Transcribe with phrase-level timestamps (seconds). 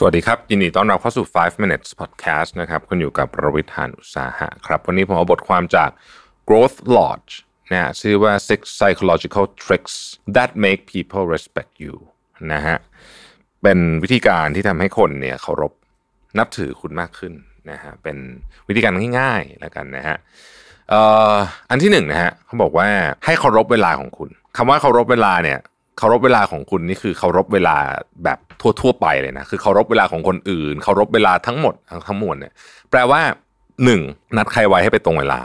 [0.00, 5.90] สวัสดีครับ ยินดีต้อนรับเข้าสู่ 5 minutes podcast นะครับคุณอยู่กับประวิทยานุสาหะครับ วันนี้ผมเอาบทความจาก
[6.48, 7.32] Growth Lodge
[7.72, 9.94] นะชื่อว่า six psychological tricks
[10.36, 11.94] that make people respect you
[12.52, 12.76] นะฮะ
[13.62, 15.72] เป็นวิธีการที่ทำให้คนเนี่ยเคารพ
[16.38, 17.32] นับถือคุณมากขึ้น
[17.70, 18.16] นะฮะเป็น
[18.68, 20.16] วิธีการง่ายๆแล้วกันนะฮะ
[21.70, 22.88] อันที่หนึ่งนะฮะเขาบอกว่า
[23.24, 25.58] ให้เคารพเวลาของคุณคำว่าเคารพเวลาเนี่ย
[25.98, 27.76] เคารพเวลาของคุณนี่คือเคารพเวลา
[28.24, 28.38] แบบ
[28.80, 31.74] ทั่วๆไปเลยนะคือเคารพเวลาของคนอื่นเคารพเวลาทั้งหมด
[32.08, 32.52] ทั้งมวลเนี่ย
[32.90, 33.20] แปลว่า
[33.84, 34.00] หนึ่ง
[34.36, 35.40] นัดใครไว้ให้ไปตรงเวลา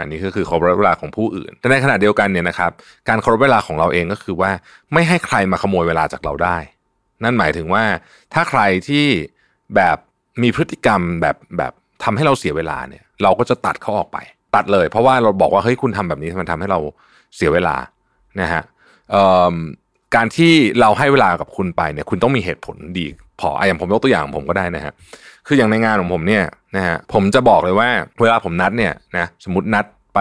[0.00, 2.70] อันนี้ก็คือเคารพเวลาของผู้อื่นแต่ในขณะเดียวกันเนี่ยนะครับ
[3.08, 4.50] การเคารพเวลาของเราเองก็คือว่า
[4.92, 6.56] ไม่ให้ใครมาขโมยเวลาจากเราได้
[7.24, 7.84] นั่นหมายถึงว่า
[8.34, 9.06] ถ้าใครที่
[9.76, 9.96] แบบ
[10.42, 11.72] มีพฤติกรรมแบบแบบ
[12.04, 14.18] ทำให้เราเสียเวลาเนี่ย เราก็จะตัดเขาออกไป
[14.54, 16.78] ตัดเลย เพราะว่าเราบอกว่าเฮ้ยคุณทำแบบนี้มันทำให้เรา
[17.36, 17.76] เสียเวลา
[18.40, 18.62] นะฮะ
[20.14, 23.06] การที่เราให้เวลากับคุณไปเนี่ยคุณต้องมีเหตุผลดี
[23.40, 24.92] พออย่างผมยกตัวอย่างผมก็ได้นะฮะ
[25.46, 26.44] คืออย่างในงานของผมเนี่ย
[26.76, 27.88] นะฮะผมจะบอกเลยว่า
[28.20, 29.84] เวลาผมนัดเนี่ยนะสมมตินัด
[30.14, 30.20] ไป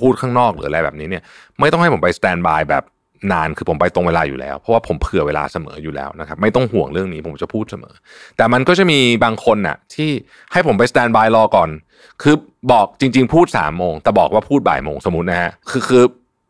[0.00, 1.22] พูดข้างนอกหรืออะไรแบบนี้เนี่ย
[1.60, 2.84] ไม่ต้องให้ผมไปสแตนบายแบบ
[3.32, 7.94] นานคือผมไปตรงเวลาอยู่แล้ว เพราะว่าผมเผื่อเวลาเสมออยู่แล้วนะครับ ไม่ต้องห่วงเรื่องนี้ผมจะพูดเสมอ
[8.36, 10.10] แต่มันก็จะมีบางคนน่ะ ที่
[10.52, 11.68] ให้ผมไปสแตนบายรอก่อน
[12.22, 12.34] คือ
[12.72, 16.02] บอกจริง ๆ พูดสามโมงแต่บอกว่าพูดบ่ายโมงสมมตินะฮะคือคือ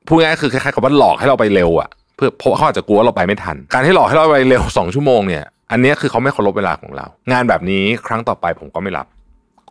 [0.06, 1.88] พูดง่ายคือคล้ายๆกับว่าหลอกให้เราไปเร็วอะ
[2.20, 9.06] พื่อเพราะเขาอาจจะกลัวเราไปไม่ทัน การที่หลอกให้เราไปเร็วสองชั่วโมงเนี่ย อันนี้คือเขาไม่เคารพเวลาของเรา งานแบบนี้ครั้งต่อไปผมก็ไม่รับ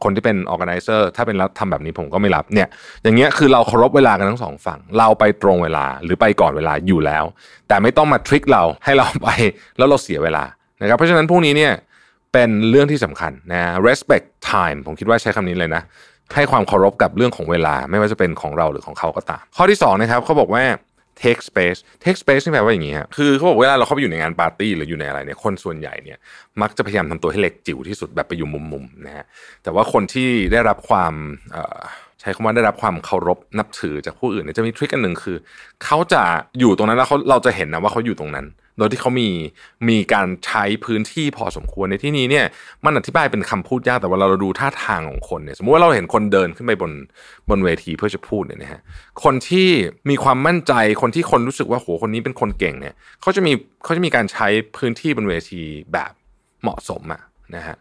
[0.04, 2.68] คนที่เป็นออแกไนเซอร์ถ้าเป็นรับทำแบบนี้ผมก็ไม่รับเนี่ย
[3.04, 7.24] อย่างเงี้ยคือเราเคารพเวลากันทั้งสองฝั่ง เราไปตรงเวลาหรือไปก่อนเวลาอยู่แล้ว
[7.68, 9.28] แต่ไม่ต้องมาทริคเราให้เราไป
[9.78, 10.44] แล้วเราเสียเวลา
[10.82, 11.74] นะครับ เพราะฉะนั้นพวกนี้เนี่ย
[12.34, 15.84] เป็นเรื่องที่สำคัญนะ respect time ผมคิดว่าใช้คำนี้เลยนะ
[16.36, 20.64] ให้ความเคารพกับเรื่องของเวลา ไม่ว่าจะเป็นของเราหรือของเขาก็ตาม ข้อที่2นะครับเขาบอกว่า
[21.24, 26.18] take space take space นี่แปลว่าอย่างนี้ครับคือเขาบอกเวลาเราเข้าไปอยู่ในงานปาร์ตี้หรืออยู่ในอะไรเนี่ยคนส่วนใหญ่เนี่ย
[26.62, 29.26] มักจะพยายามทำตัวให้เล็กจิ๋วที่สุดแบบไปอยู่มุมๆนะฮะ
[29.64, 31.14] แต่ว่าคนที่ได้รับความ
[32.20, 35.38] ใช้คำว่าได้รับความเคารพนับถือจากผู้อื่นเนี่ยจะมีทริคอันหนึ่งคือ
[35.84, 36.24] เขาจะ
[36.60, 38.46] อยู่ตรงนั้นแล้วเขาเราจะเห็นนะว่าเขาอยู่ตรงนั้น
[38.80, 39.30] โดยที่เขามี
[39.90, 42.46] มีการใช้พื้นที่พอสมควรในที่นี้เนี่ย
[42.86, 46.92] มันอธิบายเป็นคำพูดยากแต่ว่าเราดูท่าทางของคนเนี่ยสมมติว่าเราเห็นคนเดินขึ้นไปบน
[47.50, 48.82] บนเวทีเพื่อจะพูดเนี่ยนะฮะ
[49.24, 49.68] คนที่
[50.10, 53.52] มีความมั่นใจคนที่คนรู้สึกว่าโหคนนี้เป็นคนเก่งเนี่ยเขาจะมี
[53.84, 54.48] เขาจะมีการใช้
[54.78, 55.62] พื้นที่บนเวที
[55.94, 56.12] แบบ
[56.62, 57.22] เหมาะสมอะ
[57.56, 57.78] นะฮะ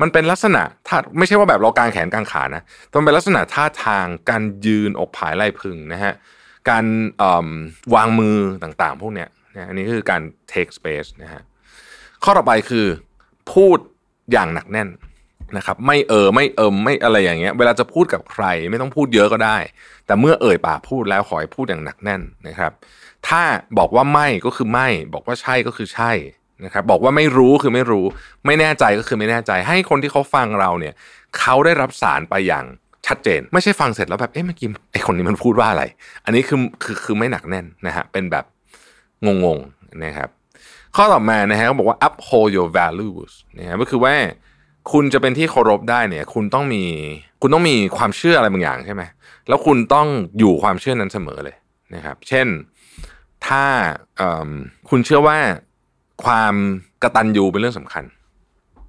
[0.00, 6.14] มันเป็นลักษณะท่าไม่ใช่ว่าแบบเรากางแขนกางขานะแต่เป็นลักษณะท่าทางการยืนอกผายไหล่พึงนะฮะ
[6.70, 6.84] การ
[7.94, 10.22] วางมือต่างๆ พวกเนี้ย นะอันนี้คือการ
[10.52, 11.42] take space นะฮะ
[12.24, 12.86] ข้อต่อไปคือ
[13.52, 13.78] พูด
[14.32, 14.88] อย่างหนักแน่น
[15.56, 19.56] นะครับไม่เออไม่เอิมไม่อะไรอย่างเงี้ย เวลาจะพูดกับใครไม่ต้องพูดเยอะก็ได้
[20.06, 22.72] แต่เมื่อเอ่ยปากพูดแล้วขอให้พูดอย่างหนักแน่นนะครับ
[23.28, 23.42] ถ้า
[23.78, 26.12] บอกว่าไม่ก็คือไม่ บอกว่าใช่ก็คือใช่
[26.64, 28.04] นะครับ บอกว่าไม่รู้คือไม่รู้
[28.46, 30.94] ไม่แน่ใจก็คือไม่แน่ใจ ให้คนที่เขาฟังเราเนี่ย
[31.38, 32.64] เขาได้รับสารไปอย่าง
[33.06, 35.84] ชัดเจน ไม่ใช่ฟังเสร็จแล้วแบบเอ๊ะเมื่อกี้ไอคนนี้มันพูดว่าอะไร
[36.24, 38.44] อันนี้คือคือคือไม่หนักแน่นนะฮะเป็นแบบ
[39.24, 40.28] งงๆนะครับ
[40.96, 44.14] ข้อต่อมานะฮะเขาบอกว่า uphold your values นะฮะก็คือว่า
[44.92, 46.84] คุณจะเป็นที่เคารพได้เนี่ย คุณต้องมี
[47.40, 49.02] คุณต้องมีความเชื่ออะไรบางอย่างใช่ไหม
[49.48, 50.06] แล้วคุณต้อง
[50.38, 51.56] อยู่ความเชื่อนั้นเสมอเลย
[51.94, 52.46] นะครับ เช่น
[53.46, 53.64] ถ้า
[54.88, 55.38] คุณเชื่อว่า
[56.24, 56.54] ความ
[57.02, 58.04] กระตันยูเป็นเรื่องสำคัญ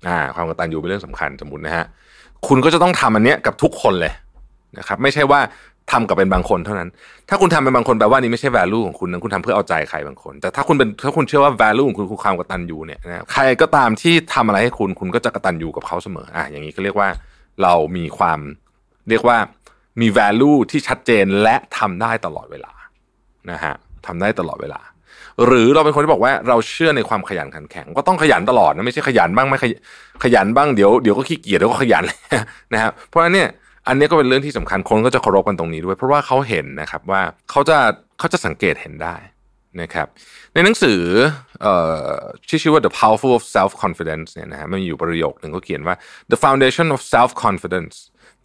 [0.08, 1.86] อ่าความกระตันยูเป็นเรื่องสำคัญสมมตินะฮะ
[2.48, 4.14] คุณก็จะต้องทำอันเนี้ยกับทุกคนเลย
[4.78, 5.40] นะครับ ไม่ใช่ว่า
[5.92, 6.90] ทำกับเป็นบางคนเท่านั้น
[7.30, 17.10] ถ้าคุณทำเป็นบางคนแปลว่านี่ไม่ใช่ value ของคุณนะคุณทำเพื่อเอาใจใครบางคน แต่ถ้าคุณเป็นถ้าคุณเชื่อว่า value ของคุณคือความกตัญญูเนี่ยนะใครก็ตามที่ทำอะไรให้คุณคุณก็จะกตัญญูกับเขาเสมออะอย่างนี้ก็เรียกว่า
[17.64, 18.40] เรามีความ
[19.10, 19.38] เรียกว่า
[20.02, 22.74] มี value ที่ชัดเจนและทำได้ตลอดเวลา
[23.52, 23.74] นะฮะ
[24.06, 24.82] ทำได้ตลอดเวลา
[25.46, 29.60] หรือเราเป็นคนที่บอกว่าเราเชื่อในความขยันขันแข็ง ก็ต้องขยันตลอดนะไม่ใช่ขยันบ้างไม่
[30.24, 32.04] ขยันบ้างเดี๋ยวเดี๋ยวก็ขี้เกียจเดี๋ยวก็ขยัน
[32.74, 33.50] นะฮะเพราะฉะนั้นเนี่ย
[33.88, 37.78] อันนี้ก็เป็นเรื่องที่สำคัญคนก็จะเคารพกันตรงนี้ด้วย เพราะว่าเขาเห็นนะครับว่าเขาจะ
[38.20, 39.16] เขาจะสังเกตเห็นได้
[39.82, 40.08] นะครับ
[40.54, 41.00] ในหนังสือ
[42.48, 45.96] ที่ชื่อว่า The Powerful of Self Confidence เนี่ยนะฮะมันอยู่ประโยคหนึ่งเขาเขียนว่า
[46.32, 47.96] the foundation of self confidence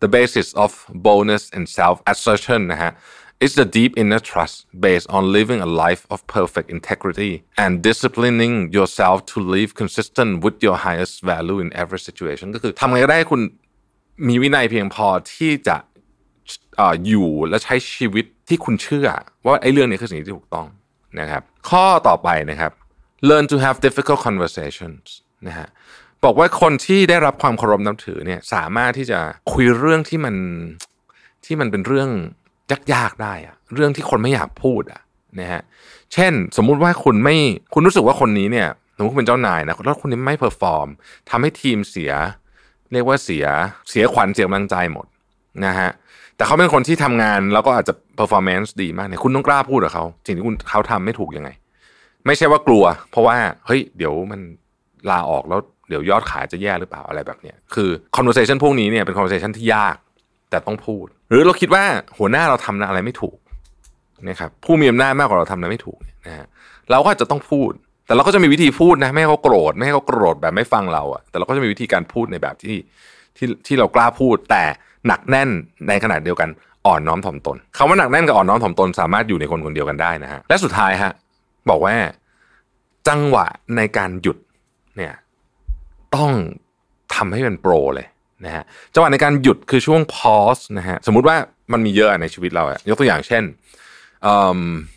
[0.02, 0.70] the basis of
[1.06, 2.92] boldness and self assertion นะฮะ
[3.44, 4.56] is the deep inner trust
[4.86, 10.56] based on living a life of perfect integrity and disciplining yourself to live consistent with
[10.66, 13.42] your highest value in every situation ก็คือทำไงก็ได้คุณ
[14.28, 15.76] มีวินัยเพียงพอที่จะ
[16.76, 19.08] เอ่ออยู่และใช้ชีวิตที่คุณเชื่อ
[19.44, 20.66] ว่าไอ้เรื่องนี้คือสิ่งที่ถูกต้อง
[21.20, 22.72] นะครับ ข้อต่อไปนะครับ
[23.28, 25.06] learn to have difficult conversations
[25.46, 25.68] นะฮะ
[26.24, 29.18] บอกว่าคนที่ได้รับความเคารพนับถือเนี่ยสามารถที่จะ
[29.52, 30.34] คุยเรื่องที่มัน
[31.44, 32.10] ที่มันเป็นเรื่อง
[32.94, 35.00] ยากๆได้อะเรื่องที่คนไม่อยากพูดอะ
[35.40, 35.62] นะฮะ
[36.12, 37.36] เช่น สมมุติว่าคุณไม่
[37.74, 40.88] คุณรู้สึกว่าคนนี้เนี่ยสมมติคุณเป็นเจ้านายนะแล้วคนนี้ไม่ perform
[41.30, 42.12] ทำให้ทีมเสีย
[42.92, 43.46] เรียกว่าเสีย
[43.90, 45.06] เสียขวัญเสียกำลังใจหมด
[45.66, 45.90] นะฮะ
[46.36, 51.50] แต่เขาเป็นคนที่ทำงานแล้วก็อาจจะ performance ดีมากเนี่ยคุณต้องกล้าพูดกับเขาสิ่งที่คุณเขาทำไม่ถูกยังไง
[52.26, 53.36] ไม่ใช่ว่ากลัว เพราะว่า
[53.66, 54.40] เฮ้ยเดี๋ยวมัน
[55.10, 59.96] ลาออกแล้วเดี๋ยวยอดขายจะแย่หรือเปล่าอะไรแบบเนี้ยคือ conversation พวกนี้เนี่ยเป็น conversation ที่ยาก
[60.50, 61.84] แต่ต้องพูด หรือเราคิดว่า
[62.18, 63.36] หัวหน้าเราทำอะไรไม่ถูก
[64.28, 66.46] นะครับผู้มีอำนาจมากกว่าเราทำอะไรไม่ถูกนะฮะ
[66.90, 67.72] เราก็าจจะต้องพูด
[68.12, 72.76] แต่เราก็จะมีวิธีพูดนะไม่ให้เขาโกรธไม่ให้เขาโกรธแบบไม่ฟังเราอะแต่เราก็จะมีวิธีการพูดในแบบที่
[73.36, 74.64] ที่ที่เรากล้าพูด แต่
[75.06, 75.48] หนักแน่น
[75.88, 76.48] ในขนาดเดียวกัน
[76.86, 81.12] อ่อนน้อมถ่อมตนคำว่าหนักแน่นกับอ่อนน้อมถ่อมตน สามารถอยู่ในคนคนเดียวกันได้นะฮะและสุดท้ายฮะ
[81.70, 81.94] บอกว่า
[83.08, 84.38] จังหวะในการหยุด
[84.96, 85.12] เนี่ย
[86.16, 86.32] ต้อง
[87.14, 88.06] ทำให้เป็นโปรเลย
[88.44, 88.64] นะฮะ
[88.94, 91.36] จังหวะในการหยุดคือช่วง pause นะฮะสมมุติว่า
[91.72, 93.44] มันมีเยอะในชีวิตเราอะยกตัวอย่างเช่น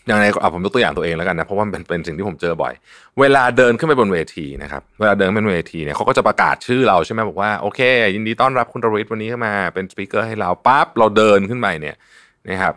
[0.07, 2.73] อย่างไรเอาผมยกตัวอย่างตัวเองแล้วกันนะเพราะว่าเป็นเป็นสิ่งที่ผมเจอบ่อย
[3.19, 7.79] เวลาเดินขึ้นไปบนเวทีนะครับเวลาเดินเป็นเวทีเนี่ยเขาก็จะประกาศชื่อเราใช่ไหมบอกว่าโอเค
[8.15, 11.95] ยินดีต้อนรับคุณรวิทย์วันนี้เข้ามาเป็นสปีกเกอร์ให้เราปั๊บเราเดินขึ้นไปเนี่ย
[12.49, 12.73] นะครับ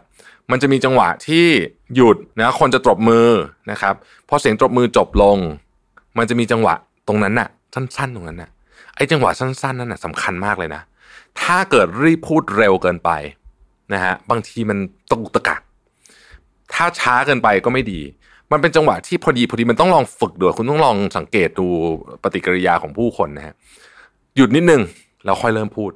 [0.50, 1.46] มันจะมีจังหวะที่
[1.94, 3.28] หยุดนะคนจะตบมือ
[3.70, 3.94] นะครับ
[4.28, 5.38] พอเสียงตบมือจบลง
[6.18, 6.74] มันจะมีจังหวะ
[7.08, 8.50] ตรงนั้นน่ะ สั้นๆ ตรงนั้นน่ะ
[8.96, 10.82] ไอ้จังหวะสั้นๆนั่นน่ะสำคัญมากเลยนะ
[11.40, 13.10] ถ้าเกิดรีบพูดเร็วเกินไป
[13.92, 14.78] นะฮะบางทีมัน
[15.10, 15.37] ตะกุกตะกัก
[16.78, 18.00] ถ้าช้าเกินไปก็ไม่ดี
[18.52, 21.66] มันเป็นจังหวะที่พอดีพอดีมันต้องลองฝึกด้วยคุณต้องลองสังเกตดู
[22.22, 23.54] ปฏิกิริยาของผู้คนนะฮะ
[24.36, 24.82] หยุดนิดนึง
[25.24, 25.90] แล้วค่อยเริ่มพูด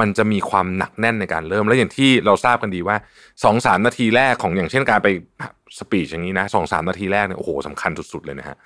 [0.00, 2.96] มันจะมีความหนักแน่นในการเริ่มแล้วอย่างที่เราทราบกันดีว่า
[3.44, 5.08] สองสามนาทีแรกของอย่างเช่นการไป
[5.78, 8.56] สปีชอย่างนี้นะสองสามนาทีแรกเนี่ยโอ้โหสำคัญสุดๆเลยนะฮะ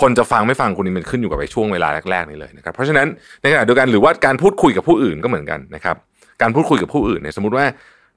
[0.00, 3.06] คนจะฟังไม่ฟังคุณนี่มันขึ้นอยู่กับไอ้ช่วงเวลาแรกๆนี่เลยนะครับเพราะฉะนั้น
[3.40, 5.96] ในขณะเดียวกันหรือว่าการพูดคุยกับผู้อื่นก็เหมือนกันนะครับ
[6.42, 7.64] การพูดคุยกับผู้อื่นเนี่ยสมมติว่า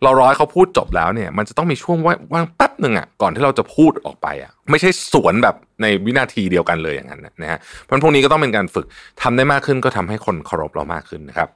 [0.03, 1.97] เราร้อยเขาพูดจบแล้วเนี่ย มันจะต้องมีช่วง
[2.33, 8.85] ว่างแป๊บหนึ่งอะก่อนที่เราจะพูดออกไปอะไม่ใช่สวนแบบในวินาทีเดียวกันเลยอย่างนั้นนะฮะเพราะพวกนี้ก็ต้องเป็นการฝึก
[9.21, 11.47] ทำได้มากขึ้นก็ทำให้คนเคารพเรามากขึ้นนะครับ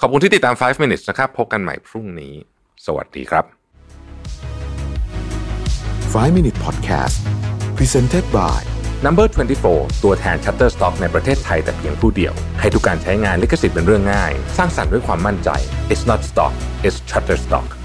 [0.00, 2.34] ขอบคุณที่ติดตาม 5 minutes นะครับพบกันใหม่พรุ่งนี้
[2.86, 3.44] สวัสดีครับ
[6.14, 7.16] 5 Minute Podcast
[7.76, 8.60] Presented by
[9.06, 9.26] Number
[9.64, 15.50] 24 ตัวแทน Shutterstock ในประเทศไทยแต่เพียงผู้เดียว ให้ทุกการใช้งานลิขสิทธิ์เป็นเรื่องง่าย สร้างสรรค์ด้วยความมั่นใจ
[15.92, 16.52] It's not stock
[16.86, 17.81] it's Shutterstock